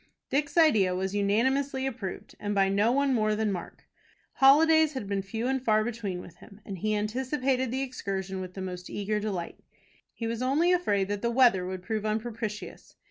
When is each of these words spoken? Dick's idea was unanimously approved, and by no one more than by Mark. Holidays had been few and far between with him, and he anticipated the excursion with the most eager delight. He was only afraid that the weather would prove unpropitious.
Dick's 0.31 0.57
idea 0.57 0.95
was 0.95 1.13
unanimously 1.13 1.85
approved, 1.85 2.33
and 2.39 2.55
by 2.55 2.69
no 2.69 2.91
one 2.91 3.13
more 3.13 3.35
than 3.35 3.49
by 3.49 3.59
Mark. 3.59 3.83
Holidays 4.33 4.93
had 4.93 5.07
been 5.07 5.21
few 5.21 5.45
and 5.45 5.63
far 5.63 5.83
between 5.83 6.21
with 6.21 6.37
him, 6.37 6.59
and 6.65 6.79
he 6.79 6.95
anticipated 6.95 7.69
the 7.69 7.83
excursion 7.83 8.41
with 8.41 8.55
the 8.55 8.61
most 8.61 8.89
eager 8.89 9.19
delight. 9.19 9.59
He 10.11 10.25
was 10.25 10.41
only 10.41 10.71
afraid 10.73 11.07
that 11.09 11.21
the 11.21 11.29
weather 11.29 11.67
would 11.67 11.83
prove 11.83 12.03
unpropitious. 12.03 12.95